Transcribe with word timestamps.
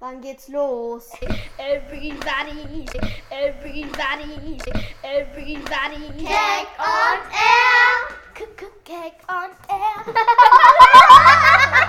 Wann 0.00 0.20
geht's 0.20 0.48
los? 0.48 1.10
Everybody, 1.58 2.86
everybody, 3.32 4.56
everybody. 5.02 5.96
Cake 6.24 6.68
on 6.78 7.18
air! 7.34 8.14
Cake 8.84 9.20
on 9.28 9.50
air. 9.68 10.14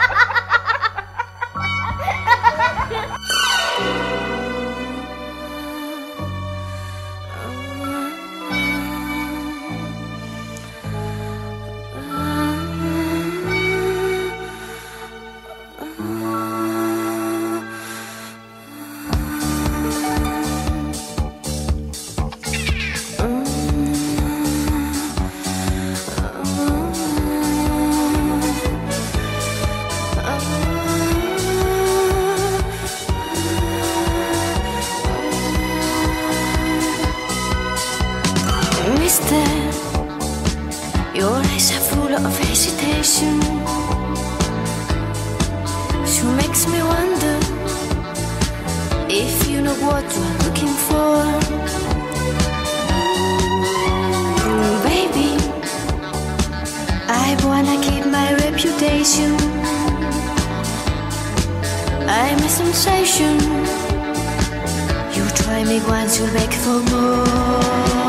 what 49.90 50.06
you're 50.16 50.38
looking 50.46 50.76
for. 50.88 51.16
Mm, 54.46 54.76
baby, 54.90 55.32
I 57.26 57.28
wanna 57.48 57.78
keep 57.86 58.06
my 58.18 58.28
reputation. 58.46 59.32
I'm 62.22 62.40
a 62.50 62.52
sensation. 62.62 63.36
You 65.16 65.24
try 65.42 65.60
me 65.72 65.78
once, 65.96 66.20
you'll 66.20 66.34
beg 66.38 66.54
for 66.64 66.80
more. 66.92 68.09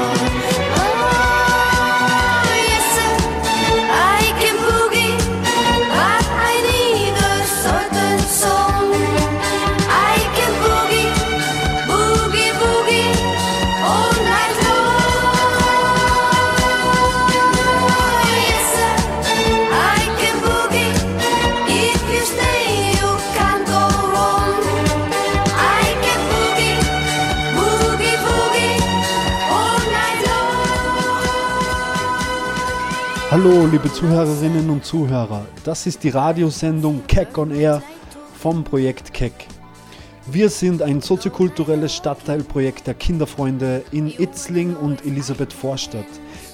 Hallo, 33.43 33.67
liebe 33.73 33.91
Zuhörerinnen 33.91 34.69
und 34.69 34.85
Zuhörer. 34.85 35.47
Das 35.65 35.87
ist 35.87 36.05
die 36.05 36.11
Radiosendung 36.11 37.01
Keck 37.07 37.39
on 37.39 37.51
Air 37.51 37.83
vom 38.39 38.65
Projekt 38.65 39.15
Keck. 39.15 39.33
Wir 40.31 40.51
sind 40.51 40.83
ein 40.83 41.01
soziokulturelles 41.01 41.97
Stadtteilprojekt 41.97 42.87
der 42.87 42.93
Kinderfreunde 42.93 43.83
in 43.93 44.09
Itzling 44.09 44.77
und 44.77 45.07
Elisabeth 45.07 45.55
Vorstadt. 45.55 46.05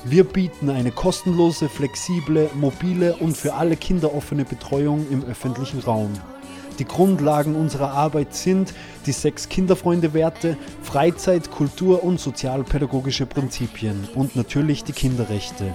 Wir 0.04 0.22
bieten 0.22 0.70
eine 0.70 0.92
kostenlose, 0.92 1.69
flexible, 1.69 2.48
mobile 2.54 3.16
und 3.16 3.36
für 3.36 3.54
alle 3.54 3.75
Kinder 3.75 4.14
offene 4.14 4.44
Betreuung 4.44 5.06
im 5.10 5.25
öffentlichen 5.25 5.80
Raum. 5.80 6.12
Die 6.78 6.84
Grundlagen 6.84 7.56
unserer 7.56 7.94
Arbeit 7.94 8.32
sind 8.32 8.72
die 9.06 9.12
sechs 9.12 9.48
Kinderfreunde-Werte, 9.48 10.56
Freizeit, 10.82 11.50
Kultur 11.50 12.04
und 12.04 12.20
sozialpädagogische 12.20 13.26
Prinzipien 13.26 14.06
und 14.14 14.36
natürlich 14.36 14.84
die 14.84 14.92
Kinderrechte. 14.92 15.75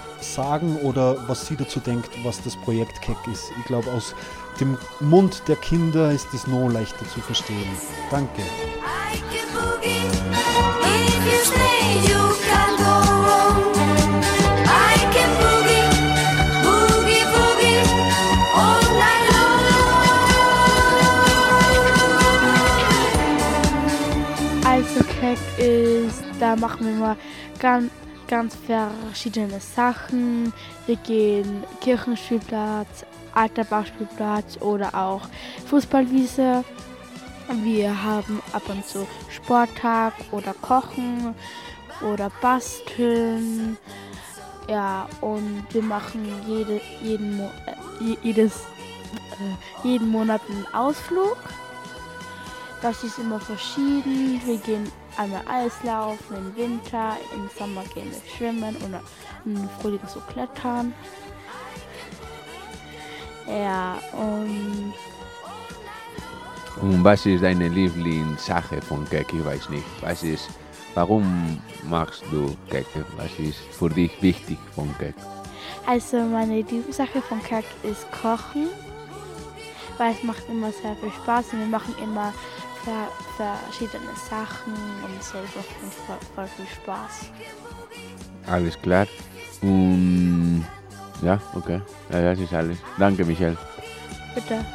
sagen 0.23 0.77
oder 0.77 1.27
was 1.27 1.47
sie 1.47 1.55
dazu 1.55 1.79
denkt, 1.79 2.09
was 2.23 2.41
das 2.43 2.55
Projekt 2.55 3.01
Keck 3.01 3.17
ist. 3.31 3.51
Ich 3.59 3.65
glaube, 3.65 3.91
aus 3.91 4.15
dem 4.59 4.77
Mund 4.99 5.43
der 5.47 5.55
Kinder 5.55 6.11
ist 6.11 6.33
es 6.33 6.47
noch 6.47 6.69
leichter 6.69 7.07
zu 7.09 7.19
verstehen. 7.21 7.67
Danke. 8.09 8.43
Also 24.63 25.03
Keck 25.19 25.37
ist, 25.57 26.23
da 26.39 26.55
machen 26.55 26.85
wir 26.85 26.93
mal 26.93 27.17
ganz, 27.59 27.90
ganz 28.31 28.55
verschiedene 28.55 29.59
Sachen. 29.59 30.53
Wir 30.87 30.95
gehen 30.95 31.65
Kirchenspielplatz, 31.81 33.05
alter 33.35 33.65
Bauspielplatz 33.65 34.57
oder 34.61 34.95
auch 34.95 35.21
Fußballwiese. 35.67 36.63
Wir 37.63 38.03
haben 38.03 38.41
ab 38.53 38.63
und 38.69 38.87
zu 38.87 39.05
Sporttag 39.29 40.13
oder 40.31 40.53
Kochen 40.61 41.35
oder 42.01 42.31
Basteln. 42.41 43.77
Ja, 44.69 45.09
und 45.19 45.65
wir 45.71 45.83
machen 45.83 46.25
jede, 46.47 46.79
jeden, 47.03 47.35
Mo 47.35 47.49
äh, 47.65 48.03
je- 48.03 48.17
jedes, 48.23 48.53
äh, 49.41 49.85
jeden 49.87 50.07
Monat 50.09 50.39
einen 50.49 50.65
Ausflug. 50.73 51.35
Das 52.81 53.03
ist 53.03 53.19
immer 53.19 53.41
verschieden. 53.41 54.41
Wir 54.45 54.57
gehen 54.57 54.89
einmal 55.17 55.43
Eislaufen 55.47 56.37
im 56.37 56.55
Winter, 56.55 57.17
im 57.33 57.49
Sommer 57.57 57.83
gehen 57.93 58.11
wir 58.11 58.21
schwimmen 58.37 58.75
oder 58.77 59.01
im 59.45 59.69
Frühling 59.79 59.99
so 60.07 60.19
klettern. 60.31 60.93
Ja, 63.47 63.97
und 64.13 64.93
Und 66.81 67.03
was 67.03 67.25
ist 67.25 67.43
deine 67.43 67.67
Lieblingssache 67.67 68.81
von 68.81 69.07
Keck? 69.09 69.33
Ich 69.33 69.43
weiß 69.43 69.69
nicht. 69.69 69.85
Was 70.01 70.23
ist, 70.23 70.49
warum 70.93 71.61
machst 71.89 72.23
du 72.31 72.55
Keck? 72.69 72.85
Was 73.17 73.31
ist 73.37 73.59
für 73.71 73.89
dich 73.89 74.11
wichtig 74.21 74.57
von 74.75 74.95
Keck? 74.97 75.15
also 75.85 76.17
meine 76.17 76.55
Lieblingssache 76.57 77.21
von 77.21 77.41
Kack 77.43 77.65
ist 77.83 78.05
Kochen, 78.11 78.67
weil 79.97 80.13
es 80.13 80.23
macht 80.23 80.47
immer 80.49 80.71
sehr 80.71 80.95
viel 80.95 81.11
Spaß 81.11 81.53
und 81.53 81.59
wir 81.59 81.67
machen 81.67 81.95
immer 82.01 82.33
ver 82.83 83.07
verschiedene 83.37 84.13
Sachen 84.29 84.73
und 85.03 85.23
so 85.23 85.37
das 85.37 85.55
macht 85.55 85.83
uns 85.83 85.95
voll, 86.05 86.17
voll 86.35 86.47
viel 86.47 86.65
Spaß. 86.67 87.31
Alles 88.47 88.81
klar. 88.81 89.07
Und 89.61 90.65
ja, 91.21 91.39
okay. 91.53 91.81
Ja, 92.11 92.21
das 92.21 92.39
ist 92.39 92.53
alles. 92.53 92.77
Danke, 92.97 93.23
Michelle. 93.25 93.57
Bitte. 94.33 94.65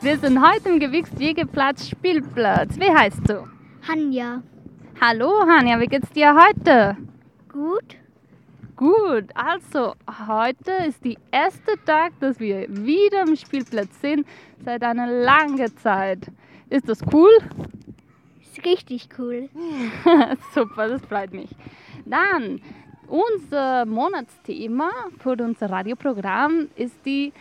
Wir 0.00 0.18
sind 0.18 0.38
heute 0.46 0.68
im 0.68 0.80
Gewichtswiegeplatz 0.80 1.88
Spielplatz. 1.88 2.76
Wie 2.78 2.90
heißt 2.90 3.26
du? 3.26 3.48
Hanja. 3.88 4.42
Hallo 5.00 5.40
Hanja, 5.46 5.80
wie 5.80 5.86
geht's 5.86 6.10
dir 6.12 6.34
heute? 6.34 6.96
Gut? 7.52 7.96
Gut, 8.76 9.24
also 9.34 9.94
heute 10.26 10.72
ist 10.88 11.04
der 11.04 11.16
erste 11.30 11.72
Tag, 11.84 12.12
dass 12.20 12.40
wir 12.40 12.66
wieder 12.68 13.22
im 13.22 13.36
Spielplatz 13.36 14.00
sind, 14.00 14.26
seit 14.64 14.82
einer 14.82 15.06
langen 15.06 15.76
Zeit. 15.78 16.26
Ist 16.70 16.88
das 16.88 17.00
cool? 17.12 17.30
Ist 18.42 18.64
richtig 18.64 19.08
cool. 19.18 19.48
Super, 20.54 20.88
das 20.88 21.02
freut 21.02 21.32
mich. 21.32 21.50
Dann, 22.04 22.60
Unser 23.06 23.84
Monatsthema 23.84 24.90
für 25.18 25.32
unser 25.32 25.68
Radioprogramm 25.70 26.68
ist 26.74 26.96
die 27.04 27.32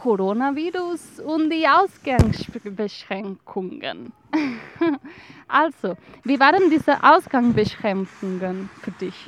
Coronavirus 0.00 1.20
und 1.20 1.50
die 1.50 1.68
Ausgangsbeschränkungen. 1.68 4.12
Also, 5.48 5.96
wie 6.22 6.38
waren 6.38 6.70
diese 6.70 7.02
Ausgangsbeschränkungen 7.02 8.70
für 8.82 8.92
dich? 8.92 9.26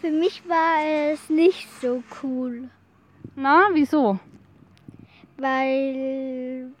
Für 0.00 0.10
mich 0.10 0.42
war 0.48 0.82
es 1.12 1.30
nicht 1.30 1.68
so 1.80 2.02
cool, 2.22 2.68
Na, 3.36 3.68
wieso? 3.72 4.18
weil, 5.38 6.72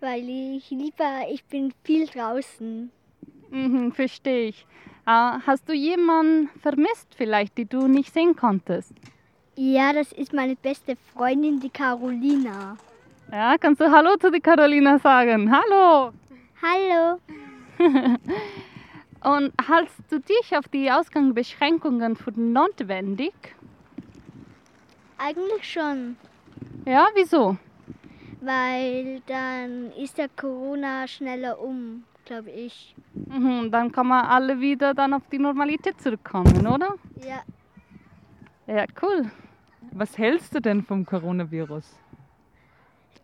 weil 0.00 0.28
ich 0.56 0.70
lieber, 0.70 1.26
ich 1.30 1.44
bin 1.44 1.74
viel 1.84 2.06
draußen. 2.06 2.90
Mhm, 3.50 3.92
verstehe 3.92 4.48
ich. 4.48 4.66
Äh, 5.06 5.38
hast 5.46 5.68
du 5.68 5.74
jemanden 5.74 6.48
vermisst 6.60 7.14
vielleicht, 7.16 7.58
die 7.58 7.66
du 7.66 7.86
nicht 7.86 8.12
sehen 8.14 8.34
konntest? 8.34 8.94
Ja, 9.54 9.92
das 9.92 10.12
ist 10.12 10.32
meine 10.32 10.56
beste 10.56 10.96
Freundin, 11.12 11.60
die 11.60 11.70
Carolina. 11.70 12.76
Ja, 13.30 13.56
kannst 13.58 13.80
du 13.80 13.90
Hallo 13.90 14.16
zu 14.16 14.30
der 14.30 14.40
Carolina 14.40 14.98
sagen? 14.98 15.50
Hallo! 15.52 16.12
Hallo. 16.62 17.18
Und 19.24 19.52
hältst 19.68 20.00
du 20.10 20.18
dich 20.18 20.56
auf 20.56 20.66
die 20.68 20.90
Ausgangsbeschränkungen 20.90 22.16
für 22.16 22.32
notwendig? 22.38 23.32
Eigentlich 25.18 25.70
schon, 25.70 26.16
Ja, 26.84 27.06
wieso? 27.14 27.56
weil 28.40 29.20
dann 29.26 29.92
ist 29.92 30.18
der 30.18 30.28
Corona 30.28 31.06
schneller 31.06 31.60
um, 31.60 32.02
glaube 32.24 32.50
ich. 32.50 32.92
Mhm, 33.14 33.70
dann 33.70 33.92
kann 33.92 34.08
man 34.08 34.24
alle 34.26 34.58
wieder 34.58 34.94
dann 34.94 35.14
auf 35.14 35.22
die 35.30 35.38
Normalität 35.38 36.00
zurückkommen, 36.00 36.66
oder? 36.66 36.94
Ja, 37.24 37.42
Ja, 38.66 38.84
cool. 39.00 39.30
Was 39.92 40.18
hältst 40.18 40.54
du 40.54 40.60
denn 40.60 40.82
vom 40.82 41.06
Coronavirus? 41.06 41.84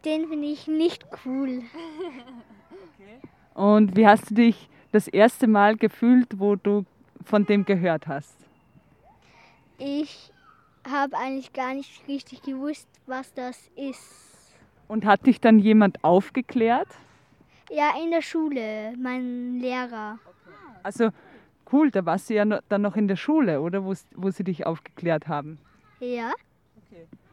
den 0.05 0.29
finde 0.29 0.47
ich 0.49 0.67
nicht 0.67 1.06
cool. 1.25 1.62
Und 3.55 3.97
wie 3.97 4.06
hast 4.06 4.31
du 4.31 4.35
dich 4.35 4.69
das 4.93 5.09
erste 5.09 5.47
Mal 5.47 5.76
gefühlt, 5.76 6.38
wo 6.38 6.56
du 6.56 6.85
von 7.25 7.44
dem 7.44 7.65
gehört 7.65 8.06
hast? 8.06 8.37
Ich 9.79 10.32
habe 10.88 11.17
eigentlich 11.17 11.53
gar 11.53 11.75
nicht 11.75 12.06
richtig 12.09 12.43
gewusst, 12.43 12.88
was 13.06 13.35
das 13.35 13.69
ist. 13.76 14.55
Und 14.87 15.05
hat 15.05 15.26
dich 15.26 15.41
dann 15.41 15.59
jemand 15.59 16.03
aufgeklärt? 16.03 16.88
Ja, 17.70 17.93
in 18.03 18.11
der 18.11 18.23
Schule, 18.23 18.94
mein 18.97 19.59
Lehrer. 19.61 20.19
Also 20.82 21.11
cool, 21.70 21.91
da 21.91 22.06
warst 22.06 22.31
du 22.31 22.35
ja 22.35 22.44
dann 22.47 22.82
noch 22.82 22.97
in 22.97 23.09
der 23.09 23.17
Schule, 23.17 23.61
oder? 23.61 23.85
Wo, 23.85 23.93
wo 24.15 24.31
sie 24.31 24.44
dich 24.44 24.65
aufgeklärt 24.65 25.29
haben. 25.29 25.59
Ja, 26.00 26.32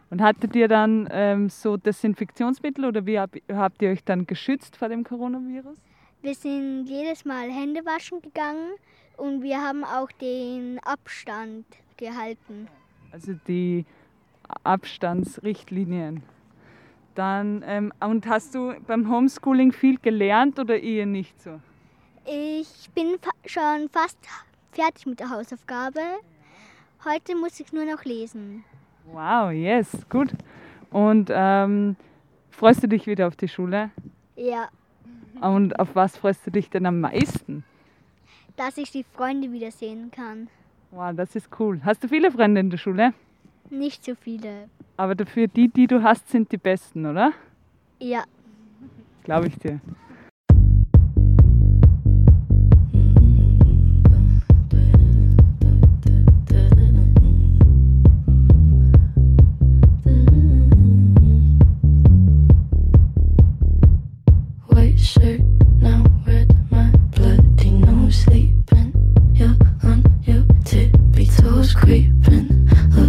Und 0.10 0.22
hattet 0.22 0.56
ihr 0.56 0.68
dann 0.68 1.08
ähm, 1.12 1.50
so 1.50 1.78
Desinfektionsmittel 1.78 2.86
oder 2.86 3.06
wie 3.06 3.20
hab, 3.20 3.36
habt 3.52 3.82
ihr 3.82 3.90
euch 3.90 4.04
dann 4.04 4.28
geschützt 4.28 4.78
vor 4.78 4.90
dem 4.90 5.04
Coronavirus? 5.04 5.78
wir 6.26 6.34
sind 6.34 6.88
jedes 6.88 7.24
Mal 7.24 7.52
Hände 7.52 7.86
waschen 7.86 8.20
gegangen 8.20 8.72
und 9.16 9.44
wir 9.44 9.62
haben 9.62 9.84
auch 9.84 10.12
den 10.12 10.80
Abstand 10.80 11.66
gehalten. 11.98 12.68
Also 13.12 13.34
die 13.48 13.86
Abstandsrichtlinien. 14.64 16.24
Dann, 17.14 17.64
ähm, 17.68 17.94
und 18.00 18.26
hast 18.26 18.56
du 18.56 18.74
beim 18.88 19.08
Homeschooling 19.08 19.72
viel 19.72 20.00
gelernt 20.00 20.58
oder 20.58 20.80
eher 20.80 21.06
nicht 21.06 21.40
so? 21.40 21.62
Ich 22.26 22.90
bin 22.96 23.20
fa 23.22 23.30
schon 23.46 23.88
fast 23.90 24.18
fertig 24.72 25.06
mit 25.06 25.20
der 25.20 25.30
Hausaufgabe. 25.30 26.02
Heute 27.06 27.36
muss 27.36 27.60
ich 27.60 27.72
nur 27.72 27.86
noch 27.86 28.04
lesen. 28.04 28.64
Wow, 29.12 29.52
yes, 29.52 30.06
gut. 30.10 30.30
Und 30.92 31.30
ähm, 31.34 31.96
freust 32.50 32.84
du 32.84 32.88
dich 32.88 33.08
wieder 33.08 33.28
auf 33.28 33.36
die 33.36 33.48
Schule? 33.48 33.92
Ja, 34.36 34.70
Und 35.42 35.80
auf 35.80 35.96
was 35.96 36.18
freust 36.18 36.46
du 36.48 36.52
dich 36.52 36.70
denn 36.70 36.86
am 36.86 37.00
meisten? 37.02 37.64
dass 38.58 38.78
ich 38.78 38.90
die 38.90 39.04
Freunde 39.04 39.52
wiedersehen 39.52 40.12
kann. 40.12 40.48
Wow, 40.92 41.14
das 41.14 41.36
ist 41.36 41.50
cool. 41.60 41.82
Hast 41.84 42.02
du 42.04 42.08
viele 42.08 42.32
Freunde 42.32 42.62
in 42.62 42.70
der 42.70 42.78
Schule? 42.78 43.14
Nicht 43.70 44.06
so 44.06 44.16
viele. 44.16 44.70
Aber 44.96 45.14
dafür 45.14 45.48
die, 45.48 45.68
die 45.68 45.88
du 45.88 46.02
hast, 46.02 46.30
sind 46.30 46.50
die 46.54 46.58
besten, 46.58 47.06
oder? 47.06 47.34
Ja, 48.00 48.24
Glaube 49.26 49.48
ich 49.48 49.58
dir. 49.58 49.82
open. 72.28 73.05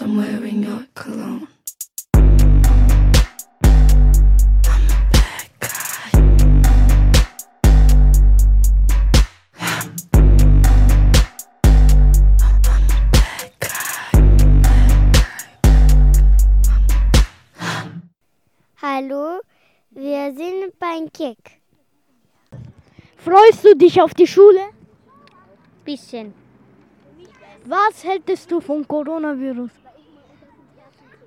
I'm 0.00 0.16
wearing 0.16 0.62
your 0.62 0.84
cologne. 0.94 1.48
Hallo, 18.80 19.40
wir 19.90 20.32
sind 20.32 20.78
beim 20.78 21.12
Kick. 21.12 21.38
Freust 23.16 23.64
du 23.64 23.74
dich 23.74 24.00
auf 24.00 24.14
die 24.14 24.28
Schule? 24.28 24.60
Bisschen. 25.84 26.32
Was 27.64 28.04
hältst 28.04 28.48
du 28.50 28.60
vom 28.60 28.86
Coronavirus? 28.86 29.87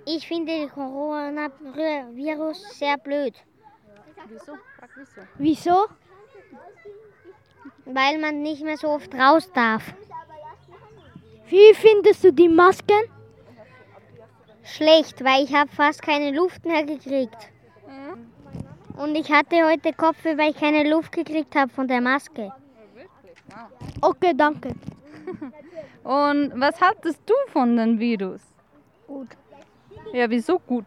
Ich 0.05 0.27
finde 0.27 0.51
den 0.51 0.69
Coronavirus 0.69 2.79
sehr 2.79 2.97
blöd, 2.97 3.33
Wieso? 5.37 5.85
weil 7.85 8.17
man 8.19 8.41
nicht 8.41 8.63
mehr 8.63 8.77
so 8.77 8.89
oft 8.89 9.13
raus 9.13 9.51
darf. 9.53 9.93
Wie 11.47 11.73
findest 11.73 12.23
du 12.23 12.31
die 12.31 12.49
Masken? 12.49 13.01
Schlecht, 14.63 15.23
weil 15.23 15.43
ich 15.43 15.53
habe 15.53 15.69
fast 15.69 16.01
keine 16.01 16.31
Luft 16.31 16.65
mehr 16.65 16.85
gekriegt. 16.85 17.49
Und 18.97 19.15
ich 19.15 19.31
hatte 19.31 19.65
heute 19.65 19.93
Kopfweh, 19.93 20.37
weil 20.37 20.51
ich 20.51 20.57
keine 20.57 20.89
Luft 20.89 21.11
gekriegt 21.11 21.55
habe 21.55 21.71
von 21.71 21.87
der 21.87 22.01
Maske. 22.01 22.51
Okay, 24.01 24.33
danke. 24.35 24.69
Und 26.03 26.59
was 26.59 26.79
haltest 26.79 27.21
du 27.25 27.33
von 27.51 27.75
dem 27.75 27.99
Virus? 27.99 28.41
Gut. 29.07 29.29
Ja, 30.13 30.29
wieso 30.29 30.59
gut? 30.59 30.85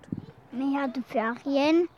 Ich 0.53 0.77
hatte 0.77 1.03
Ferien. 1.09 1.89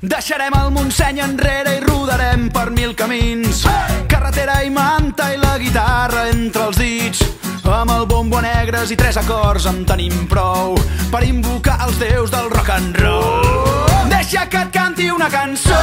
Deixarem 0.00 0.52
el 0.54 0.70
Montseny 0.70 1.20
enrere 1.20 1.76
i 1.76 1.80
rodarem 1.80 2.50
per 2.52 2.70
mil 2.70 2.94
camins. 2.94 3.64
Carretera 4.44 4.66
i 4.66 4.70
manta 4.70 5.32
i 5.32 5.38
la 5.40 5.56
guitarra 5.56 6.26
entre 6.28 6.66
els 6.68 6.76
dits. 6.76 7.20
Amb 7.64 7.90
el 7.94 8.02
bombo 8.04 8.42
negres 8.44 8.90
i 8.92 8.96
tres 9.00 9.16
acords 9.16 9.64
en 9.70 9.78
tenim 9.88 10.26
prou 10.28 10.74
per 11.08 11.22
invocar 11.24 11.78
els 11.86 11.96
déus 11.96 12.28
del 12.34 12.50
rock 12.52 12.68
and 12.74 12.98
roll. 13.00 13.88
Deixa 14.10 14.44
que 14.52 14.60
et 14.60 14.72
canti 14.74 15.08
una 15.08 15.30
cançó. 15.32 15.78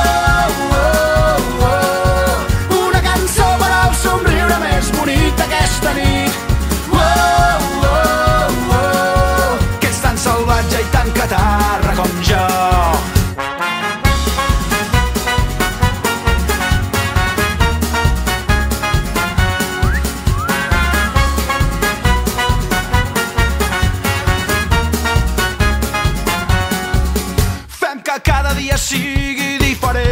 Oh, 0.78 1.42
oh, 1.70 2.84
una 2.84 3.02
cançó 3.02 3.48
per 3.64 3.72
al 3.80 3.96
somriure 4.04 4.60
més 4.68 4.92
bonic 5.00 5.42
d'aquesta 5.42 5.96
nit. 5.98 6.38
Oh, 6.92 7.02
oh, 7.82 8.62
oh, 8.78 9.58
que 9.80 9.90
ets 9.90 10.04
tan 10.06 10.22
salvatge 10.22 10.86
i 10.86 10.94
tan 10.94 11.10
catarra 11.18 11.98
com 11.98 12.14
jo. 12.30 12.46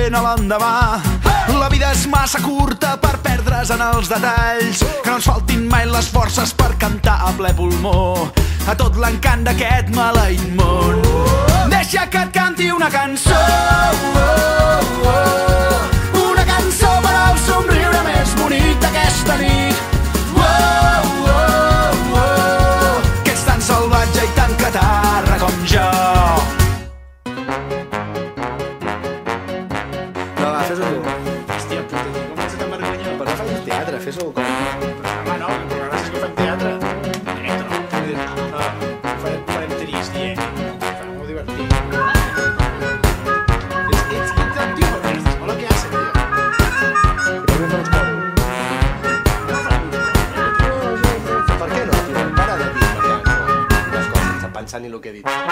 Diferent 0.10 0.16
a 0.16 0.22
l'endemà. 0.24 1.02
La 1.60 1.70
vida 1.70 1.92
és 1.92 2.06
massa 2.10 2.40
curta 2.42 2.96
per 3.02 3.18
perdre's 3.22 3.70
en 3.72 3.82
els 3.82 4.10
detalls. 4.10 4.82
Que 5.04 5.10
no 5.10 5.18
ens 5.20 5.28
faltin 5.30 5.68
mai 5.70 5.86
les 5.86 6.10
forces 6.10 6.54
per 6.54 6.76
cantar 6.82 7.20
a 7.28 7.34
ple 7.38 7.54
pulmó 7.54 8.32
a 8.68 8.76
tot 8.78 8.98
l'encant 8.98 9.46
d'aquest 9.46 9.94
maleït 9.96 10.46
món. 10.58 11.02
Deixa 11.70 12.08
que 12.10 12.26
et 12.26 12.34
canti 12.34 12.72
una 12.72 12.90
cançó. 12.90 13.38
Oh, 14.16 15.14
oh, 15.14 15.49
que 55.12 55.18
he 55.18 55.22
dit. 55.22 55.49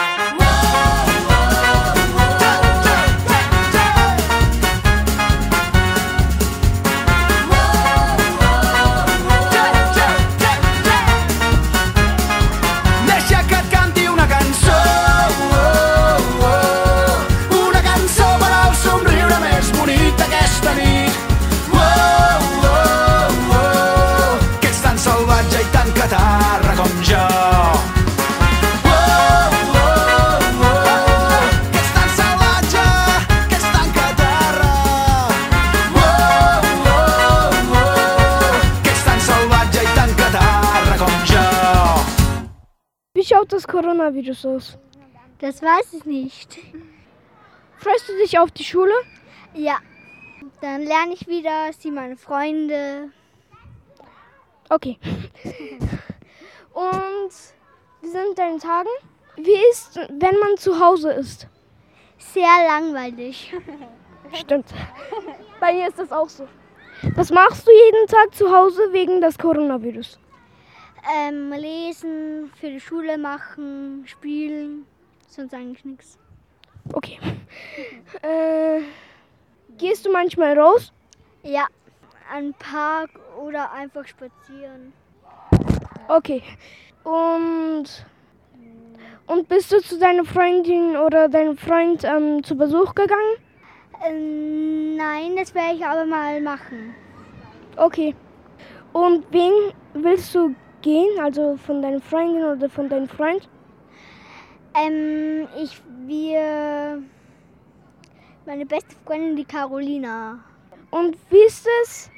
Coronavirus 44.08 44.46
aus? 44.46 44.78
Das 45.40 45.62
weiß 45.62 45.94
ich 45.94 46.06
nicht. 46.06 46.58
Freust 47.78 48.08
du 48.08 48.18
dich 48.18 48.40
auf 48.40 48.52
die 48.52 48.64
Schule? 48.64 48.94
Ja. 49.54 49.78
Dann 50.62 50.84
lerne 50.84 51.14
ich 51.14 51.28
wieder, 51.28 51.72
sehe 51.78 51.92
meine 51.92 52.16
Freunde. 52.16 53.12
Okay. 54.70 54.98
Und 56.74 57.32
wie 58.02 58.08
sind 58.08 58.38
deine 58.38 58.60
Tagen? 58.60 58.90
Wie 59.36 59.58
ist, 59.72 59.98
wenn 60.10 60.40
man 60.40 60.58
zu 60.58 60.80
Hause 60.80 61.12
ist? 61.12 61.48
Sehr 62.18 62.68
langweilig. 62.68 63.54
Stimmt. 64.34 64.68
Bei 65.60 65.74
mir 65.74 65.88
ist 65.88 66.00
das 66.00 66.12
auch 66.12 66.30
so. 66.30 66.48
Was 67.16 67.30
machst 67.30 67.68
du 67.68 67.72
jeden 67.72 68.08
Tag 68.08 68.34
zu 68.34 68.52
Hause 68.56 68.82
wegen 68.92 69.22
des 69.22 69.38
Coronavirus? 69.38 70.18
Ähm, 71.10 71.52
lesen, 71.52 72.52
für 72.60 72.70
die 72.70 72.80
Schule 72.80 73.18
machen, 73.18 74.04
spielen, 74.06 74.86
sonst 75.28 75.54
eigentlich 75.54 75.86
nichts. 75.86 76.18
Okay. 76.94 77.20
Äh, 78.22 78.82
gehst 79.78 80.06
du 80.06 80.12
manchmal 80.12 80.58
raus? 80.58 80.94
Ja, 81.44 81.68
an 82.34 82.46
den 82.46 82.54
Park 82.54 83.10
oder 83.40 83.72
einfach 83.72 84.08
spazieren. 84.08 84.94
Okay. 86.08 86.42
Und, 87.04 87.86
und 89.28 89.50
bist 89.50 89.72
du 89.72 89.82
zu 89.82 90.00
deiner 90.00 90.26
Freundin 90.26 90.96
oder 90.96 91.30
deinem 91.30 91.58
Freund 91.58 92.04
ähm, 92.04 92.44
zu 92.44 92.56
Besuch 92.56 92.96
gegangen? 92.96 93.36
Ähm, 94.06 94.96
nein, 94.96 95.36
das 95.36 95.54
werde 95.54 95.76
ich 95.76 95.86
aber 95.86 96.06
mal 96.06 96.42
machen. 96.42 96.96
Okay. 97.76 98.16
Und 98.94 99.26
wen 99.32 99.54
willst 99.94 100.34
du 100.34 100.56
gehen? 100.82 101.20
Also 101.20 101.58
von 101.58 101.82
deiner 101.82 102.02
Freundin 102.02 102.44
oder 102.44 102.70
von 102.70 102.90
deinem 102.90 103.08
Freund? 103.08 103.48
Ähm, 104.76 105.48
ich, 105.62 105.82
wir, 106.06 107.02
meine 108.46 108.66
beste 108.66 108.96
Freundin, 109.06 109.36
die 109.36 109.46
Carolina. 109.46 110.40
Und 110.92 111.18
wie 111.30 111.46
ist 111.46 111.68
es? 111.84 112.12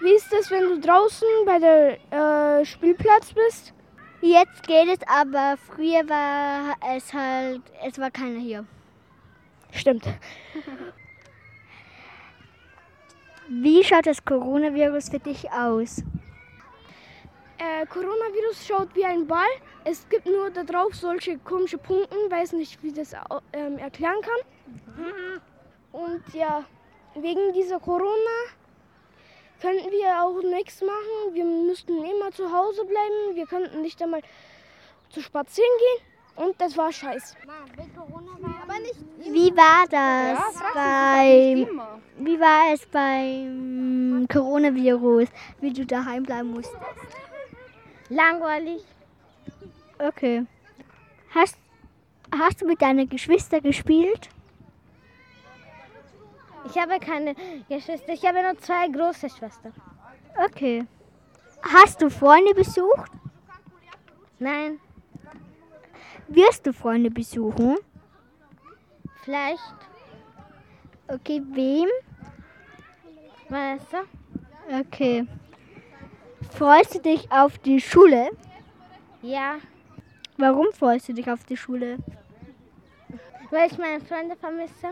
Wie 0.00 0.14
ist 0.14 0.32
es, 0.32 0.50
wenn 0.50 0.68
du 0.68 0.80
draußen 0.80 1.28
bei 1.46 1.58
der 1.58 2.60
äh, 2.60 2.64
Spielplatz 2.64 3.32
bist? 3.32 3.72
Jetzt 4.20 4.66
geht 4.66 4.88
es, 4.88 5.06
aber 5.06 5.56
früher 5.56 6.08
war 6.08 6.76
es 6.94 7.12
halt, 7.12 7.62
es 7.86 7.98
war 7.98 8.10
keiner 8.10 8.40
hier. 8.40 8.64
Stimmt. 9.70 10.06
Wie 13.48 13.84
schaut 13.84 14.06
das 14.06 14.24
Coronavirus 14.24 15.10
für 15.10 15.18
dich 15.18 15.50
aus? 15.50 16.02
Äh, 17.64 17.86
Coronavirus 17.86 18.66
schaut 18.66 18.94
wie 18.94 19.04
ein 19.06 19.26
Ball. 19.26 19.54
Es 19.84 20.06
gibt 20.08 20.26
nur 20.26 20.50
da 20.50 20.64
drauf 20.64 20.94
solche 20.94 21.38
komische 21.38 21.78
Punkte, 21.78 22.14
weiß 22.28 22.52
nicht, 22.52 22.82
wie 22.82 22.88
ich 22.88 22.94
das 22.94 23.14
ähm, 23.52 23.78
erklären 23.78 24.20
kann. 24.20 25.40
Und 25.92 26.22
ja, 26.34 26.64
wegen 27.14 27.52
dieser 27.54 27.80
Corona 27.80 28.36
könnten 29.62 29.90
wir 29.90 30.22
auch 30.22 30.42
nichts 30.42 30.82
machen. 30.82 31.32
Wir 31.32 31.44
müssten 31.44 32.04
immer 32.04 32.32
zu 32.32 32.52
Hause 32.52 32.84
bleiben. 32.84 33.34
Wir 33.34 33.46
könnten 33.46 33.80
nicht 33.80 34.02
einmal 34.02 34.20
zu 35.08 35.22
spazieren 35.22 35.70
gehen. 35.78 36.46
Und 36.46 36.60
das 36.60 36.76
war 36.76 36.92
scheiße. 36.92 37.36
Wie 39.20 39.56
war 39.56 39.86
das 39.88 40.62
beim, 40.74 41.80
wie 42.18 42.40
war 42.40 42.72
es 42.74 42.84
beim 42.86 44.26
Coronavirus, 44.30 45.28
wie 45.60 45.72
du 45.72 45.86
daheim 45.86 46.24
bleiben 46.24 46.50
musstest? 46.50 46.76
Langweilig. 48.14 48.82
Okay. 49.98 50.46
Hast, 51.34 51.56
hast 52.30 52.62
du 52.62 52.66
mit 52.66 52.80
deinen 52.80 53.08
Geschwistern 53.08 53.62
gespielt? 53.62 54.28
Ich 56.66 56.78
habe 56.78 56.98
keine 57.00 57.34
Geschwister. 57.68 58.12
Ich 58.12 58.24
habe 58.24 58.42
nur 58.42 58.56
zwei 58.58 58.88
große 58.88 59.28
Schwestern. 59.28 59.72
Okay. 60.36 60.86
Hast 61.62 62.00
du 62.02 62.08
Freunde 62.08 62.54
besucht? 62.54 63.10
Nein, 64.38 64.78
Wirst 66.28 66.66
du 66.66 66.72
Freunde 66.72 67.10
besuchen? 67.10 67.76
vielleicht 69.24 69.74
Okay, 71.06 71.42
wem? 71.52 71.88
Vanessa. 73.48 74.04
Okay. 74.80 75.26
Freust 76.56 76.94
du 76.94 77.00
dich 77.00 77.30
auf 77.32 77.58
die 77.58 77.80
Schule? 77.80 78.30
Ja, 79.22 79.56
Warum 80.36 80.66
freust 80.72 81.08
du 81.08 81.12
dich 81.14 81.30
auf 81.30 81.44
die 81.44 81.56
Schule? 81.56 81.98
weil 83.50 83.70
ich 83.70 83.78
meine 83.78 84.00
Freunde 84.00 84.34
vermisse. 84.34 84.88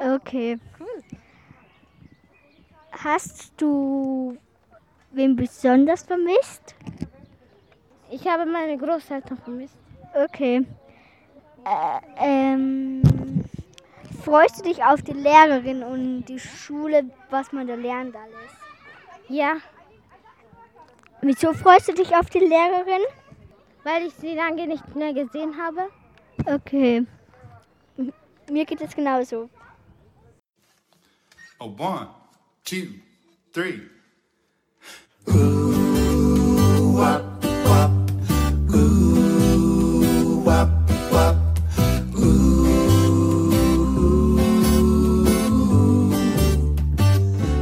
Okay. 0.00 0.58
Hast 2.92 3.52
du 3.56 4.38
wen 5.10 5.34
besonders 5.34 6.04
vermisst? 6.04 6.76
Ich 8.10 8.28
habe 8.28 8.46
meine 8.46 8.78
Großeltern 8.78 9.38
vermisst. 9.38 9.74
Okay. 10.14 10.64
Äh, 11.64 12.00
ähm, 12.18 13.02
freust 14.24 14.60
du 14.60 14.62
dich 14.62 14.84
auf 14.84 15.02
die 15.02 15.12
Lehrerin 15.14 15.82
und 15.82 16.26
die 16.26 16.38
Schule, 16.38 17.10
was 17.30 17.50
man 17.52 17.66
da 17.66 17.74
lernt 17.74 18.14
alles? 18.14 18.52
Ja, 19.28 19.56
Wieso 21.22 21.52
freust 21.52 21.88
du 21.88 21.94
dich 21.94 22.14
auf 22.14 22.30
die 22.30 22.38
Lehrerin? 22.38 23.02
weil 23.88 24.06
ich 24.06 24.14
sie 24.20 24.34
lange 24.34 24.66
nicht 24.66 24.94
mehr 24.94 25.14
gesehen 25.14 25.56
habe. 25.56 25.88
Okay. 26.44 27.06
Mir 28.50 28.64
geht 28.66 28.80
es 28.80 28.94
genauso. 28.94 29.48
A 31.58 31.64
one, 31.64 32.08
two, 32.64 32.86
three. 33.52 33.80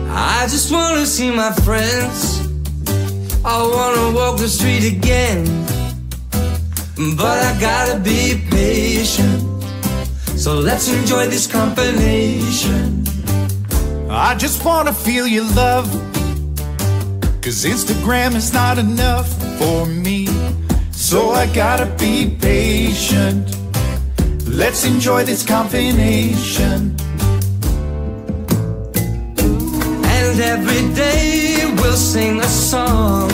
I 0.08 0.48
just 0.48 0.70
wanna 0.72 1.06
see 1.06 1.30
my 1.30 1.52
friends. 1.64 2.45
I 3.48 3.62
wanna 3.62 4.10
walk 4.10 4.38
the 4.38 4.48
street 4.48 4.82
again. 4.82 5.44
But 7.16 7.38
I 7.44 7.56
gotta 7.60 8.00
be 8.00 8.42
patient. 8.50 9.40
So 10.36 10.58
let's 10.58 10.88
enjoy 10.88 11.28
this 11.28 11.46
combination. 11.46 13.06
I 14.10 14.34
just 14.34 14.64
wanna 14.64 14.92
feel 14.92 15.28
your 15.28 15.44
love. 15.54 15.86
Cause 17.40 17.64
Instagram 17.64 18.34
is 18.34 18.52
not 18.52 18.78
enough 18.78 19.28
for 19.60 19.86
me. 19.86 20.26
So 20.90 21.30
I 21.30 21.46
gotta 21.46 21.86
be 22.00 22.36
patient. 22.40 23.56
Let's 24.48 24.84
enjoy 24.84 25.22
this 25.22 25.46
combination. 25.46 26.96
And 30.16 30.40
every 30.40 30.92
day 30.94 31.45
we'll 31.86 31.96
sing 31.96 32.40
a 32.40 32.48
song 32.48 33.28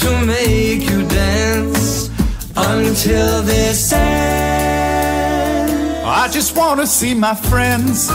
to 0.00 0.10
make 0.26 0.82
you 0.90 1.00
dance 1.08 2.08
until 2.56 3.42
this 3.42 3.92
ends. 3.92 5.72
I 6.04 6.28
just 6.30 6.56
wanna 6.56 6.86
see 6.86 7.14
my 7.14 7.34
friends. 7.34 8.08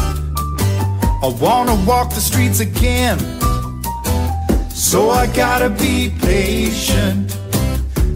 I 1.26 1.30
wanna 1.46 1.76
walk 1.90 2.10
the 2.18 2.22
streets 2.30 2.60
again. 2.62 3.20
So 4.70 5.10
I 5.10 5.28
gotta 5.44 5.70
be 5.70 6.12
patient. 6.22 7.38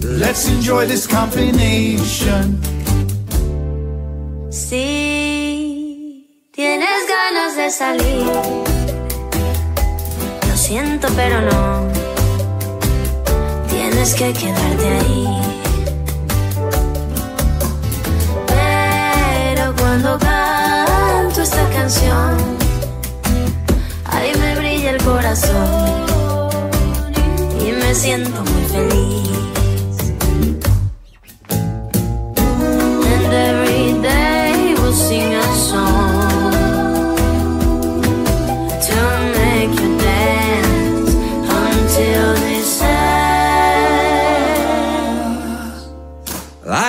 Let's 0.01 0.47
enjoy 0.47 0.86
this 0.86 1.06
combination. 1.08 2.43
Si 4.49 6.25
tienes 6.56 6.99
ganas 7.15 7.56
de 7.60 7.69
salir, 7.69 8.25
lo 8.25 8.76
siento 10.67 11.08
pero 11.15 11.39
no, 11.43 11.88
tienes 13.69 14.13
que 14.15 14.34
quedarte 14.34 14.88
ahí. 14.99 15.25
Pero 18.47 19.73
cuando 19.80 20.19
canto 20.19 21.41
esta 21.41 21.69
canción, 21.69 22.36
ahí 24.08 24.34
me 24.41 24.56
brilla 24.56 24.89
el 24.91 25.01
corazón 25.03 26.06
y 27.62 27.71
me 27.71 27.95
siento 27.95 28.43
muy 28.43 28.65
feliz. 28.65 29.27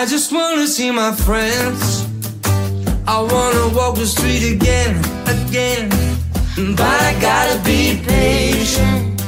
Just 0.09 0.33
wanna 0.33 0.67
see 0.67 0.91
my 0.91 1.13
friends. 1.13 2.07
I 3.07 3.21
wanna 3.21 3.69
walk 3.77 3.97
the 3.97 4.07
street 4.07 4.55
again, 4.55 4.97
again. 5.27 5.91
But 6.77 7.01
I 7.09 7.13
gotta 7.21 7.59
be 7.63 8.01
patient. 8.07 9.21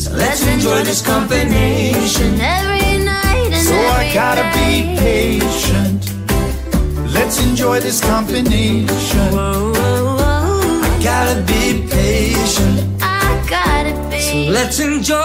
So 0.00 0.12
let's 0.12 0.46
enjoy 0.46 0.84
this 0.84 1.02
combination. 1.02 2.40
Every 2.40 3.04
night 3.04 3.52
and 3.52 3.66
So 3.66 3.74
I 3.74 4.10
gotta 4.14 4.50
be 4.56 4.96
patient. 4.96 6.00
Let's 7.12 7.38
enjoy 7.44 7.80
this 7.80 8.00
combination. 8.00 9.34
I 9.36 10.98
gotta 11.04 11.42
be 11.42 11.86
patient. 11.90 13.02
I 13.02 13.44
gotta 13.50 13.92
be. 14.08 14.20
So 14.20 14.36
let's 14.50 14.78
enjoy 14.80 15.20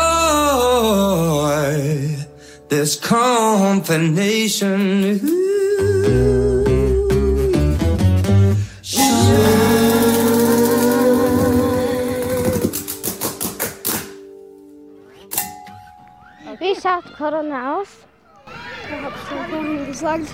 this 2.69 2.95
combination. 2.95 5.19
Wie 16.57 16.73
schaut 16.81 17.03
Corona 17.17 17.77
aus? 17.77 17.89
Ich 18.47 18.53
hab's 19.03 19.19
schon 19.29 19.45
vorhin 19.49 19.85
gesagt. 19.87 20.27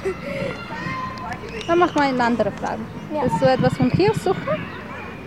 Dann 1.67 1.79
machen 1.79 1.95
wir 1.95 2.03
eine 2.03 2.23
andere 2.23 2.51
Frage. 2.51 2.81
Willst 3.11 3.41
du 3.41 3.45
etwas 3.45 3.75
von 3.75 3.89
hier 3.91 4.13
suchen 4.13 4.63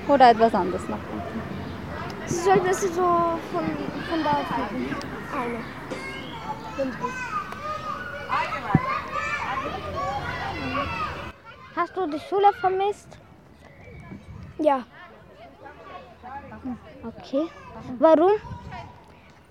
oder 0.09 0.31
etwas 0.31 0.55
anderes 0.55 0.89
machen? 0.89 1.23
Sie 2.27 2.37
sollten 2.37 2.67
es 2.67 2.81
so 2.81 3.39
von, 3.53 3.65
von 4.09 4.25
da 4.25 4.41
fliegen. 4.47 4.97
Eine. 5.35 5.59
Hast 11.77 11.97
du 11.97 12.07
die 12.07 12.19
Schule 12.19 12.53
vermisst? 12.61 13.09
Ja. 14.59 14.85
Okay. 17.05 17.47
Warum? 17.99 18.33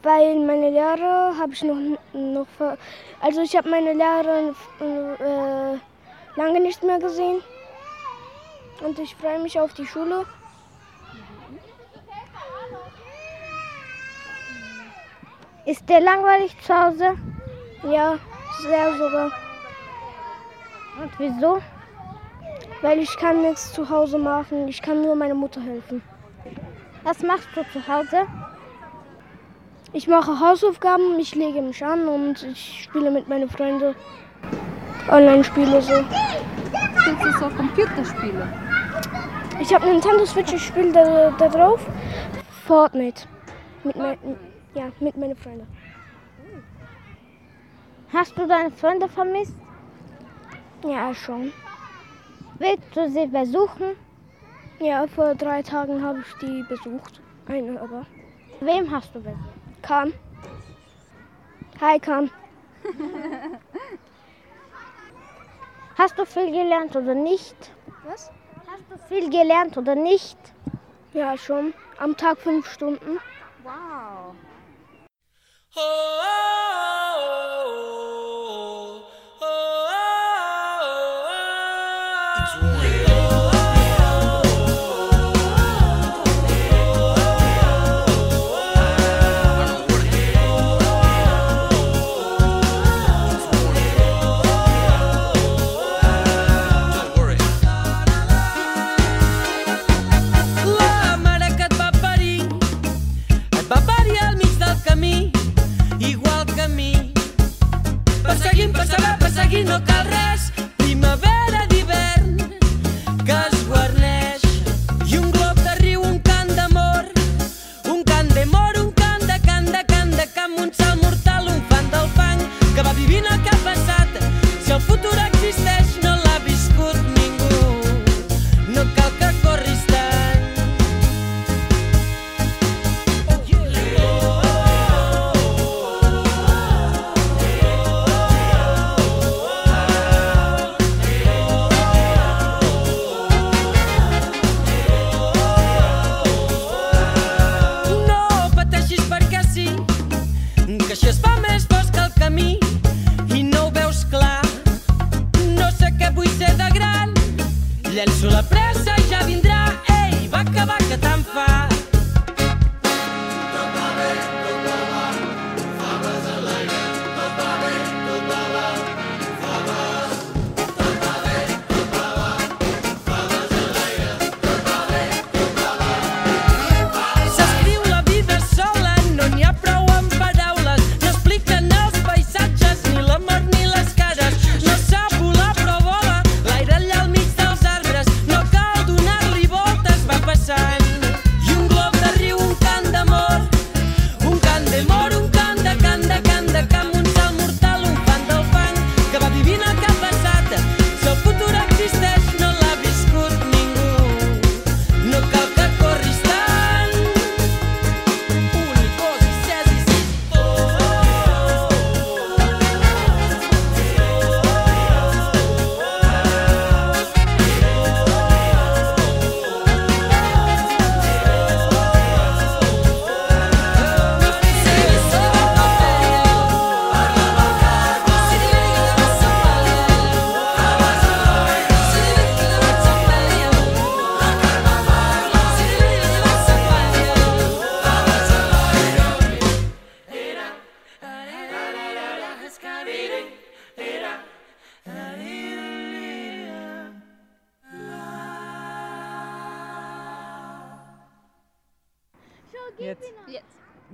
Weil 0.02 0.40
meine 0.40 0.70
Lehrer 0.70 1.34
habe 1.40 1.54
ich 1.54 1.64
noch, 1.64 1.78
noch 2.12 2.48
ver 2.58 2.78
also 3.22 3.42
ich 3.42 3.56
habe 3.56 3.70
meine 3.70 3.94
Lehrer 3.94 4.54
äh, 4.82 5.80
lange 6.36 6.60
nicht 6.60 6.84
mehr 6.84 7.00
gesehen 7.00 7.42
und 8.82 9.00
ich 9.00 9.16
freue 9.16 9.40
mich 9.40 9.58
auf 9.58 9.74
die 9.74 9.86
Schule. 9.86 10.26
Ist 15.66 15.88
dir 15.88 16.02
langweilig 16.02 16.56
zu 16.62 16.74
Hause? 16.74 17.18
Ja, 17.90 18.18
sehr 18.62 18.94
sogar. 18.98 19.32
Und 21.02 21.12
wieso? 21.18 21.62
Weil 22.82 23.00
ich 23.00 23.16
kann 23.18 23.42
nichts 23.42 23.72
zu 23.74 23.90
Hause 23.90 24.18
machen. 24.18 24.68
Ich 24.68 24.82
kann 24.82 25.02
nur 25.02 25.16
meiner 25.16 25.36
Mutter 25.36 25.62
helfen. 25.62 26.02
Was 27.04 27.24
machst 27.24 27.48
du 27.56 27.64
zu 27.72 27.88
Hause? 27.88 28.28
Ich 29.94 30.08
mache 30.08 30.40
Hausaufgaben, 30.40 31.18
ich 31.20 31.36
lege 31.36 31.62
mich 31.62 31.86
an 31.86 32.08
und 32.08 32.44
ich 32.44 32.84
spiele 32.84 33.12
mit 33.12 33.30
meinen 33.30 33.50
Freunden 33.50 33.96
Online-Spiele 35.10 35.82
so. 35.82 35.94
Spielst 37.00 37.24
du 37.24 37.32
so 37.40 37.56
Computerspiele? 37.56 38.48
Ich 39.62 39.74
habe 39.74 39.86
Nintendo 39.86 40.26
Switch, 40.26 40.52
ich 40.52 40.66
spiele 40.66 40.92
da, 40.92 41.32
da 41.38 41.48
drauf 41.48 41.86
Fortnite. 42.66 43.28
Mit, 43.84 43.96
mein, 43.96 44.18
ja, 44.76 44.92
mit 45.00 45.18
meinen 45.18 45.36
Freunden. 45.36 45.68
Hast 48.12 48.38
du 48.38 48.48
deine 48.48 48.72
Freunde 48.72 49.10
vermisst? 49.10 49.56
Ja, 50.86 51.14
schon. 51.14 51.52
Willst 52.60 52.96
du 52.96 53.10
sie 53.10 53.28
besuchen? 53.28 53.96
Ja, 54.80 55.08
vor 55.08 55.34
drei 55.36 55.62
Tagen 55.62 56.04
habe 56.04 56.20
ich 56.20 56.34
die 56.42 56.64
besucht. 56.70 57.22
Eine 57.48 57.82
aber. 57.82 58.06
Wem 58.60 58.92
hast 58.92 59.16
du 59.16 59.20
besucht? 59.20 59.40
Kahn. 59.82 60.14
Hi 61.82 62.00
Kahn. 62.00 62.30
Hast 65.98 66.18
du 66.18 66.26
viel 66.26 66.52
gelernt 66.52 66.96
oder 66.96 67.14
nicht? 67.14 67.56
Was? 68.04 68.32
Hast 68.68 68.84
du 68.90 68.98
viel 69.08 69.30
gelernt 69.30 69.78
oder 69.78 69.96
nicht? 69.96 70.38
Ja, 71.14 71.38
schon. 71.38 71.74
Am 71.98 72.18
Tag 72.18 72.40
fünf 72.40 72.68
Stunden. 72.70 73.20
Wow. 73.64 74.36
Oh. 75.76 76.63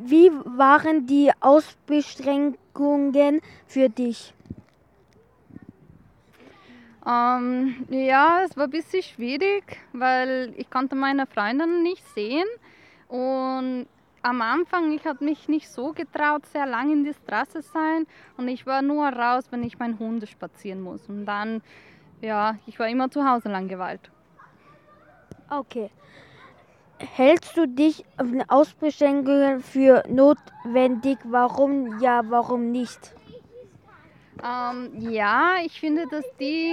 Wie 0.09 0.31
waren 0.31 1.05
die 1.05 1.31
Ausbeschränkungen 1.39 3.41
für 3.67 3.89
dich? 3.89 4.33
Ähm, 7.05 7.85
ja, 7.89 8.41
es 8.43 8.57
war 8.57 8.63
ein 8.63 8.71
bisschen 8.71 9.03
schwierig, 9.03 9.77
weil 9.93 10.53
ich 10.57 10.69
konnte 10.69 10.95
meine 10.95 11.27
Freundin 11.27 11.83
nicht 11.83 12.03
sehen 12.15 12.47
und 13.07 13.85
am 14.21 14.41
Anfang, 14.41 14.91
ich 14.93 15.05
habe 15.05 15.23
mich 15.23 15.47
nicht 15.47 15.69
so 15.69 15.93
getraut, 15.93 16.45
sehr 16.47 16.65
lang 16.65 16.91
in 16.91 17.03
die 17.03 17.13
Straße 17.13 17.61
sein 17.61 18.07
und 18.37 18.47
ich 18.47 18.65
war 18.65 18.81
nur 18.81 19.07
raus, 19.07 19.45
wenn 19.51 19.63
ich 19.63 19.77
meinen 19.77 19.99
Hund 19.99 20.27
spazieren 20.27 20.81
muss 20.81 21.07
und 21.07 21.27
dann, 21.27 21.61
ja, 22.21 22.57
ich 22.65 22.79
war 22.79 22.87
immer 22.87 23.11
zu 23.11 23.23
Hause 23.23 23.49
Langeweilt. 23.49 24.09
Okay. 25.49 25.91
Hältst 26.99 27.55
du 27.55 27.65
dich 27.65 28.03
die 28.21 28.43
Ausbeschränkungen 28.49 29.61
für 29.61 30.03
notwendig? 30.09 31.17
Warum 31.23 31.99
ja, 31.99 32.23
warum 32.29 32.71
nicht? 32.71 33.13
Ähm, 34.43 34.91
ja, 34.99 35.55
ich 35.63 35.79
finde, 35.79 36.07
dass 36.07 36.25
die 36.39 36.71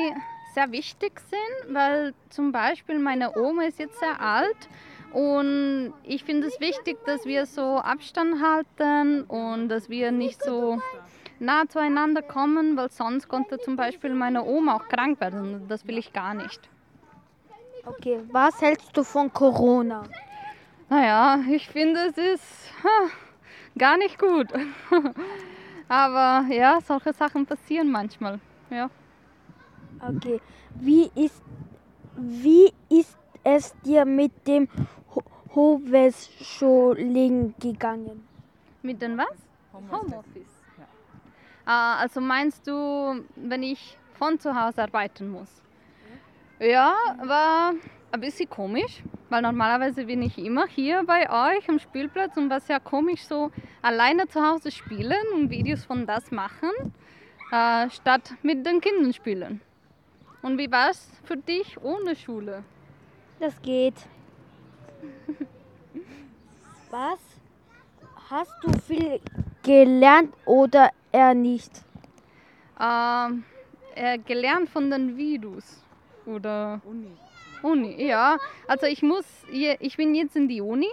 sehr 0.55 0.73
wichtig 0.73 1.21
sind, 1.21 1.75
weil 1.75 2.13
zum 2.31 2.51
Beispiel 2.51 2.99
meine 2.99 3.37
Oma 3.37 3.65
ist 3.65 3.79
jetzt 3.79 3.99
sehr 4.01 4.21
alt 4.21 4.69
und 5.13 5.93
ich 6.03 6.25
finde 6.25 6.49
es 6.49 6.59
wichtig, 6.61 6.99
dass 7.07 7.25
wir 7.25 7.47
so 7.47 7.79
Abstand 7.79 8.43
halten 8.43 9.23
und 9.25 9.69
dass 9.69 9.89
wir 9.89 10.11
nicht 10.11 10.43
so 10.43 10.81
nah 11.39 11.69
zueinander 11.69 12.23
kommen, 12.23 12.77
weil 12.77 12.91
sonst 12.91 13.29
konnte 13.29 13.59
zum 13.59 13.77
Beispiel 13.77 14.15
meine 14.15 14.45
Oma 14.45 14.77
auch 14.77 14.89
krank 14.89 15.21
werden. 15.21 15.67
Das 15.69 15.87
will 15.87 15.99
ich 15.99 16.13
gar 16.13 16.35
nicht. 16.35 16.69
Okay, 17.87 18.21
was 18.33 18.61
hältst 18.61 18.97
du 18.97 19.05
von 19.05 19.33
Corona? 19.33 20.03
Naja, 20.89 21.39
ich 21.49 21.69
finde, 21.69 22.01
es 22.11 22.19
ist 22.19 22.73
ha, 22.83 23.09
gar 23.79 23.97
nicht 23.97 24.19
gut. 24.19 24.49
Aber 25.89 26.47
ja, 26.53 26.81
solche 26.85 27.13
Sachen 27.13 27.47
passieren 27.47 27.91
manchmal. 27.91 28.41
Ja. 28.71 28.91
Okay, 30.01 30.41
wie 30.81 31.11
ist, 31.15 31.41
wie 32.17 32.73
ist 32.89 33.17
es 33.45 33.75
dir 33.85 34.05
mit 34.05 34.33
dem 34.47 34.69
Ho- 35.15 35.23
Homeschooling 35.55 37.55
gegangen? 37.61 38.27
Mit 38.83 39.01
den 39.01 39.17
was? 39.17 39.29
Homeoffice. 39.73 40.65
Ah, 41.65 41.97
also 41.99 42.21
meinst 42.21 42.67
du, 42.67 43.25
wenn 43.37 43.63
ich 43.63 43.97
von 44.15 44.39
zu 44.39 44.55
Hause 44.55 44.83
arbeiten 44.83 45.31
muss? 45.31 45.49
Ja, 46.59 46.95
war 47.23 47.75
ein 48.13 48.21
bisschen 48.21 48.49
komisch, 48.49 49.03
weil 49.29 49.43
normalerweise 49.43 50.07
bin 50.07 50.23
ich 50.23 50.39
immer 50.39 50.67
hier 50.67 51.05
bei 51.05 51.29
euch 51.29 51.69
am 51.69 51.79
Spielplatz 51.79 52.39
und 52.39 52.49
war 52.49 52.61
sehr 52.61 52.81
komisch, 52.81 53.25
so 53.25 53.51
alleine 53.83 54.27
zu 54.27 54.43
Hause 54.43 54.71
spielen 54.71 55.21
und 55.35 55.51
Videos 55.51 55.85
von 55.85 56.07
das 56.07 56.31
machen, 56.31 56.71
äh, 57.53 57.91
statt 57.91 58.33
mit 58.43 58.65
den 58.65 58.81
Kindern 58.81 59.13
spielen. 59.13 59.61
Und 60.41 60.57
wie 60.57 60.71
war 60.73 60.89
es 60.89 61.11
für 61.25 61.37
dich 61.37 61.77
ohne 61.83 62.17
Schule? 62.17 62.65
Das 63.39 63.61
geht. 63.61 64.07
Was? 66.91 67.21
Hast 68.31 68.55
du 68.63 68.73
viel 68.79 69.21
gelernt 69.63 70.33
oder 70.47 70.91
eher 71.13 71.35
nicht? 71.35 71.85
Ähm, 72.81 73.45
äh, 73.95 74.17
gelernt 74.19 74.71
von 74.71 74.91
den 74.91 75.19
Videos 75.19 75.86
oder 76.27 76.81
Uni. 76.85 77.11
Uni, 77.63 78.07
ja. 78.07 78.39
Also 78.69 78.87
ich 78.87 79.03
muss, 79.03 79.25
ich 79.51 79.97
bin 79.97 80.15
jetzt 80.15 80.37
in 80.37 80.49
die 80.49 80.61
Uni 80.61 80.89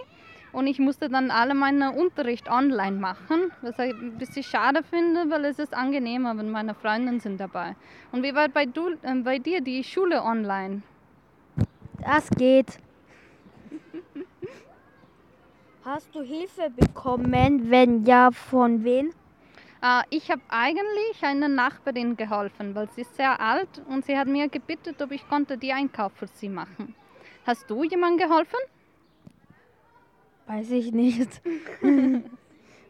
und 0.52 0.66
ich 0.66 0.78
musste 0.78 1.08
dann 1.08 1.30
alle 1.30 1.54
meinen 1.54 1.96
Unterricht 1.96 2.48
online 2.48 2.96
machen, 2.96 3.52
was 3.62 3.78
ich 3.78 3.92
ein 3.92 4.18
bisschen 4.18 4.42
schade 4.42 4.82
finde, 4.82 5.28
weil 5.30 5.44
es 5.44 5.58
ist 5.58 5.74
angenehmer, 5.74 6.36
wenn 6.38 6.50
meine 6.50 6.74
Freundinnen 6.74 7.20
sind 7.20 7.38
dabei. 7.38 7.76
Und 8.12 8.22
wie 8.22 8.34
war 8.34 8.48
bei, 8.48 8.66
du, 8.66 8.90
äh, 9.02 9.14
bei 9.22 9.38
dir 9.38 9.60
die 9.60 9.82
Schule 9.84 10.22
online? 10.22 10.82
Das 12.04 12.30
geht. 12.30 12.78
Hast 15.84 16.14
du 16.14 16.22
Hilfe 16.22 16.70
bekommen? 16.74 17.70
Wenn 17.70 18.04
ja, 18.04 18.30
von 18.30 18.84
wem? 18.84 19.12
Äh, 19.84 20.02
ich 20.08 20.30
habe 20.30 20.40
eigentlich 20.48 21.22
einer 21.22 21.48
Nachbarin 21.48 22.16
geholfen, 22.16 22.74
weil 22.74 22.88
sie 22.90 23.02
ist 23.02 23.14
sehr 23.16 23.38
alt 23.38 23.82
und 23.86 24.04
sie 24.06 24.16
hat 24.16 24.26
mir 24.26 24.48
gebeten, 24.48 24.94
ob 25.02 25.12
ich 25.12 25.28
konnte 25.28 25.58
die 25.58 25.72
Einkauf 25.72 26.12
für 26.14 26.26
sie 26.26 26.48
machen. 26.48 26.94
Hast 27.46 27.68
du 27.68 27.84
jemandem 27.84 28.26
geholfen? 28.26 28.58
Weiß 30.46 30.70
ich 30.70 30.92
nicht. 30.92 31.42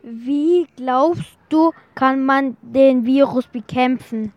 Wie 0.03 0.67
glaubst 0.77 1.37
du, 1.49 1.73
kann 1.95 2.25
man 2.25 2.57
den 2.63 3.05
Virus 3.05 3.47
bekämpfen? 3.49 4.33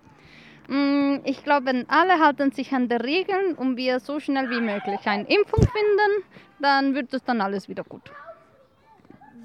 Mm, 0.67 1.17
Ich 1.25 1.43
glaube, 1.43 1.85
alle 1.87 2.19
halten 2.19 2.51
sich 2.51 2.73
an 2.73 2.89
die 2.89 2.95
Regeln 2.95 3.53
und 3.55 3.77
wir 3.77 3.99
so 3.99 4.19
schnell 4.19 4.49
wie 4.49 4.61
möglich 4.61 5.01
eine 5.05 5.27
Impfung 5.27 5.61
finden, 5.61 6.23
dann 6.59 6.95
wird 6.95 7.13
es 7.13 7.23
dann 7.23 7.41
alles 7.41 7.69
wieder 7.69 7.83
gut. 7.83 8.11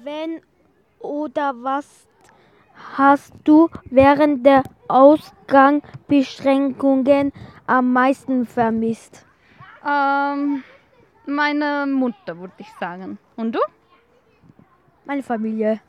Wenn 0.03 0.41
oder 0.99 1.53
was 1.61 2.07
hast 2.97 3.33
du 3.43 3.69
während 3.89 4.45
der 4.45 4.63
Ausgangsbeschränkungen 4.87 7.31
am 7.67 7.91
meisten 7.93 8.45
vermisst? 8.45 9.25
Ähm, 9.85 10.63
meine 11.25 11.85
Mutter, 11.87 12.37
würde 12.39 12.53
ich 12.57 12.71
sagen. 12.79 13.17
Und 13.35 13.53
du? 13.53 13.59
Meine 15.05 15.23
Familie. 15.23 15.81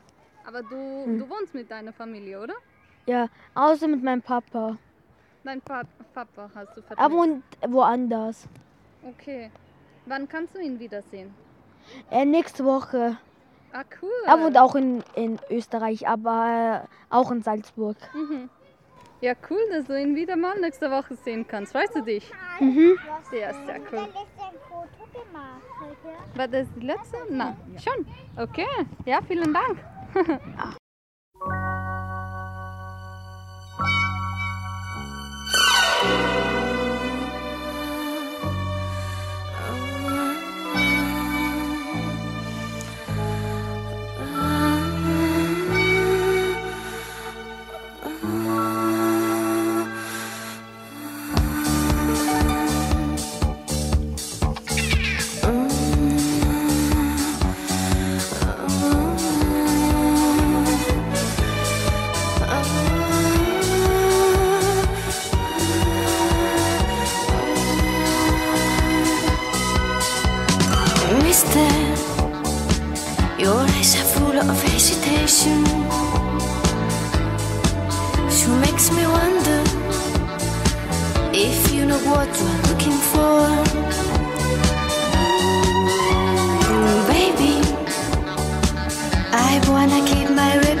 Aber 0.45 0.61
du, 0.61 1.05
Hm. 1.05 1.19
du 1.19 1.29
wohnst 1.29 1.53
mit 1.53 1.69
deiner 1.71 1.93
Familie, 1.93 2.41
oder? 2.41 2.53
Ja, 3.07 3.27
außer 3.53 3.87
mit 3.87 4.03
meinem 4.03 4.21
Papa. 4.21 4.77
Dein 5.43 5.61
Pa- 5.61 5.83
Papa 6.13 6.49
hast 6.55 6.69
du 6.75 6.81
vermisst. 6.81 6.97
Aber 6.97 7.21
und 7.21 7.43
woanders. 7.67 8.47
Okay. 9.03 9.51
Wann 10.05 10.27
kannst 10.27 10.55
du 10.55 10.59
ihn 10.59 10.79
wiedersehen? 10.79 11.33
Äh, 12.11 12.25
nächste 12.25 12.65
Woche. 12.65 13.17
Ah, 13.75 13.83
cool. 14.01 14.09
Er 14.25 14.39
wohnt 14.39 14.57
auch 14.57 14.73
in, 14.75 15.03
in 15.15 15.37
Österreich, 15.49 16.07
aber 16.07 16.85
äh, 16.85 17.13
auch 17.13 17.29
in 17.29 17.41
Salzburg. 17.41 17.97
Mhm. 18.13 18.49
Ja, 19.19 19.33
cool, 19.49 19.59
dass 19.69 19.85
du 19.85 19.99
ihn 20.01 20.15
wieder 20.15 20.37
mal 20.37 20.57
nächste 20.61 20.89
Woche 20.89 21.15
sehen 21.15 21.45
kannst. 21.45 21.73
Freust 21.73 21.93
du 21.93 22.01
dich? 22.01 22.31
Mhm. 22.61 22.97
Ja, 23.33 23.53
sehr 23.65 23.81
cool. 23.91 24.07
War 26.35 26.47
das 26.47 26.67
die 26.73 26.85
letzte? 26.85 27.17
Na, 27.29 27.57
schon. 27.83 28.05
Okay. 28.37 28.65
Ja, 29.05 29.19
vielen 29.27 29.53
Dank. 29.53 29.77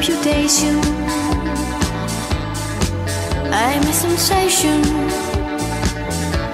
reputation. 0.07 0.79
I'm 3.51 3.81
a 3.81 3.93
sensation. 3.93 4.83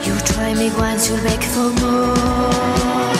You 0.05 0.17
try 0.19 0.53
me 0.53 0.71
once, 0.77 1.09
you'll 1.09 1.21
beg 1.23 1.43
for 1.43 1.69
more. 1.81 3.10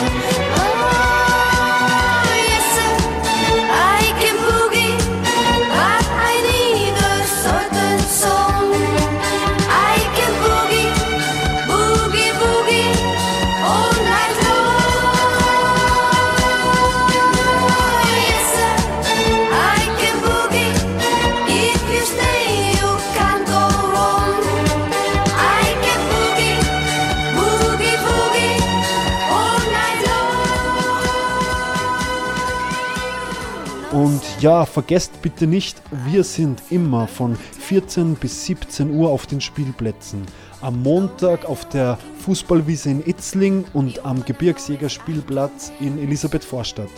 Ja, 34.42 34.66
vergesst 34.66 35.22
bitte 35.22 35.46
nicht, 35.46 35.80
wir 36.06 36.24
sind 36.24 36.60
immer 36.70 37.06
von 37.06 37.36
14 37.36 38.16
bis 38.16 38.44
17 38.46 38.90
Uhr 38.90 39.08
auf 39.10 39.26
den 39.26 39.40
Spielplätzen. 39.40 40.22
Am 40.60 40.82
Montag 40.82 41.44
auf 41.44 41.68
der 41.68 41.96
Fußballwiese 42.18 42.90
in 42.90 43.06
Itzling 43.06 43.64
und 43.72 44.04
am 44.04 44.24
Gebirgsjägerspielplatz 44.24 45.70
in 45.78 45.96
Elisabeth 45.96 46.44
Vorstadt. 46.44 46.90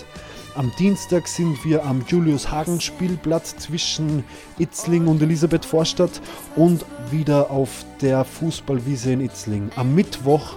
Am 0.55 0.73
Dienstag 0.79 1.29
sind 1.29 1.63
wir 1.65 1.85
am 1.85 2.03
Julius-Hagen-Spielplatz 2.09 3.57
zwischen 3.57 4.25
Itzling 4.59 5.07
und 5.07 5.21
Elisabeth 5.21 5.67
Vorstadt 5.67 6.23
und 6.57 6.87
wieder 7.11 7.51
auf 7.51 7.85
der 8.01 8.25
Fußballwiese 8.25 9.13
in 9.13 9.21
Itzling. 9.21 9.71
Am 9.77 9.95
Mittwoch 9.95 10.57